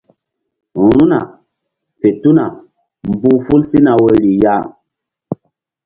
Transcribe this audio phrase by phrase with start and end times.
[0.83, 1.19] Ru̧hna
[1.99, 2.45] fe tuna
[3.09, 4.55] mbu̧h ful sina woyri ya.